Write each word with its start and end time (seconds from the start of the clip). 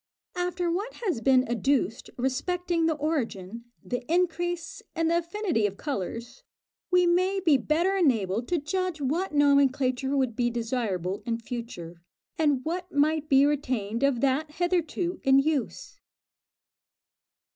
After 0.35 0.71
what 0.71 0.95
has 1.05 1.21
been 1.21 1.47
adduced 1.47 2.09
respecting 2.17 2.87
the 2.87 2.95
origin, 2.95 3.65
the 3.85 4.01
increase, 4.11 4.81
and 4.95 5.11
the 5.11 5.19
affinity 5.19 5.67
of 5.67 5.77
colours, 5.77 6.43
we 6.89 7.05
may 7.05 7.39
be 7.39 7.55
better 7.57 7.95
enabled 7.95 8.47
to 8.47 8.57
judge 8.57 8.99
what 8.99 9.31
nomenclature 9.31 10.17
would 10.17 10.35
be 10.35 10.49
desirable 10.49 11.21
in 11.27 11.37
future, 11.37 12.01
and 12.35 12.65
what 12.65 12.91
might 12.91 13.29
be 13.29 13.45
retained 13.45 14.01
of 14.01 14.21
that 14.21 14.53
hitherto 14.53 15.21
in 15.23 15.37
use. 15.37 15.99